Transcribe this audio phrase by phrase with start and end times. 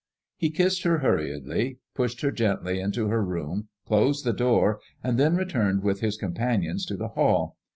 [0.35, 5.35] He kissed her hurriedly, pushed her gently into her room, closed the door, and then
[5.35, 7.55] returned with his companions to the hall.